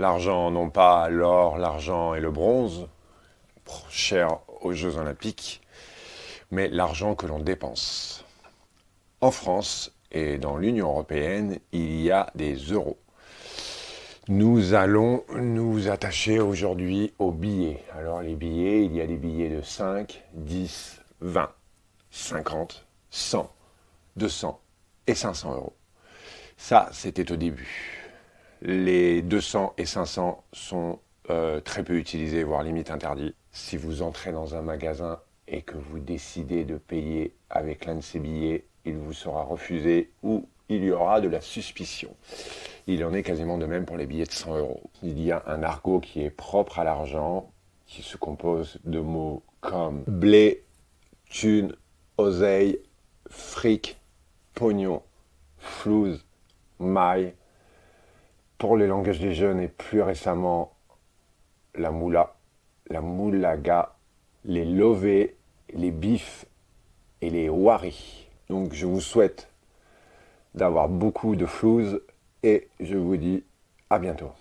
L'argent, 0.00 0.50
non 0.50 0.70
pas 0.70 1.10
l'or, 1.10 1.58
l'argent 1.58 2.14
et 2.14 2.20
le 2.20 2.30
bronze, 2.30 2.88
cher 3.90 4.38
aux 4.62 4.72
Jeux 4.72 4.96
olympiques, 4.96 5.60
mais 6.50 6.68
l'argent 6.68 7.14
que 7.14 7.26
l'on 7.26 7.38
dépense. 7.38 8.24
En 9.20 9.30
France 9.30 9.92
et 10.10 10.38
dans 10.38 10.56
l'Union 10.56 10.88
européenne, 10.88 11.58
il 11.72 12.00
y 12.00 12.10
a 12.10 12.30
des 12.34 12.54
euros. 12.54 12.96
Nous 14.28 14.72
allons 14.72 15.22
nous 15.34 15.90
attacher 15.90 16.40
aujourd'hui 16.40 17.12
aux 17.18 17.30
billets. 17.30 17.84
Alors 17.94 18.22
les 18.22 18.36
billets, 18.36 18.86
il 18.86 18.96
y 18.96 19.02
a 19.02 19.06
des 19.06 19.18
billets 19.18 19.50
de 19.50 19.60
5, 19.60 20.24
10, 20.32 21.02
20, 21.20 21.50
50, 22.10 22.86
100, 23.10 23.52
200 24.16 24.60
et 25.08 25.14
500 25.14 25.56
euros. 25.56 25.76
Ça, 26.56 26.88
c'était 26.90 27.30
au 27.30 27.36
début. 27.36 27.99
Les 28.62 29.22
200 29.22 29.74
et 29.78 29.86
500 29.86 30.44
sont 30.52 30.98
euh, 31.30 31.60
très 31.60 31.82
peu 31.82 31.96
utilisés, 31.96 32.44
voire 32.44 32.62
limite 32.62 32.90
interdits. 32.90 33.34
Si 33.52 33.76
vous 33.76 34.02
entrez 34.02 34.32
dans 34.32 34.54
un 34.54 34.62
magasin 34.62 35.18
et 35.48 35.62
que 35.62 35.76
vous 35.76 35.98
décidez 35.98 36.64
de 36.64 36.76
payer 36.76 37.34
avec 37.48 37.86
l'un 37.86 37.96
de 37.96 38.00
ces 38.00 38.18
billets, 38.18 38.64
il 38.84 38.96
vous 38.96 39.12
sera 39.12 39.42
refusé 39.42 40.10
ou 40.22 40.46
il 40.68 40.84
y 40.84 40.90
aura 40.90 41.20
de 41.20 41.28
la 41.28 41.40
suspicion. 41.40 42.14
Il 42.86 43.04
en 43.04 43.12
est 43.12 43.22
quasiment 43.22 43.58
de 43.58 43.66
même 43.66 43.84
pour 43.84 43.96
les 43.96 44.06
billets 44.06 44.24
de 44.24 44.32
100 44.32 44.58
euros. 44.58 44.90
Il 45.02 45.20
y 45.20 45.32
a 45.32 45.42
un 45.46 45.62
argot 45.62 46.00
qui 46.00 46.22
est 46.22 46.30
propre 46.30 46.78
à 46.78 46.84
l'argent, 46.84 47.50
qui 47.86 48.02
se 48.02 48.16
compose 48.16 48.78
de 48.84 49.00
mots 49.00 49.42
comme 49.60 50.04
blé, 50.06 50.64
thune, 51.28 51.74
oseille, 52.18 52.78
fric, 53.28 53.98
pognon, 54.54 55.02
flouze, 55.58 56.24
maille. 56.78 57.34
Pour 58.60 58.76
les 58.76 58.86
langages 58.86 59.20
des 59.20 59.32
jeunes 59.32 59.58
et 59.58 59.68
plus 59.68 60.02
récemment 60.02 60.76
la 61.74 61.90
moula, 61.90 62.36
la 62.90 63.00
moulaga, 63.00 63.96
les 64.44 64.66
lovés, 64.66 65.38
les 65.72 65.90
bifs 65.90 66.44
et 67.22 67.30
les 67.30 67.48
waris. 67.48 68.26
Donc 68.50 68.74
je 68.74 68.84
vous 68.84 69.00
souhaite 69.00 69.48
d'avoir 70.54 70.90
beaucoup 70.90 71.36
de 71.36 71.46
flouze 71.46 72.02
et 72.42 72.68
je 72.80 72.98
vous 72.98 73.16
dis 73.16 73.44
à 73.88 73.98
bientôt. 73.98 74.32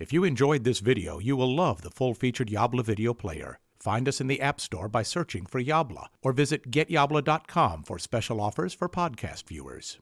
If 0.00 0.10
you 0.10 0.24
enjoyed 0.24 0.64
this 0.64 0.80
video, 0.80 1.20
you 1.20 1.36
will 1.36 1.54
love 1.54 1.82
the 1.82 1.90
full 1.90 2.14
featured 2.14 2.48
Yabla 2.48 2.82
video 2.82 3.12
player. 3.12 3.58
Find 3.78 4.08
us 4.08 4.22
in 4.22 4.28
the 4.28 4.40
App 4.40 4.58
Store 4.58 4.88
by 4.88 5.02
searching 5.02 5.44
for 5.44 5.60
Yabla 5.60 6.06
or 6.22 6.32
visit 6.32 6.70
getyabla.com 6.70 7.82
for 7.82 7.98
special 7.98 8.40
offers 8.40 8.72
for 8.72 8.88
podcast 8.88 9.46
viewers. 9.46 9.98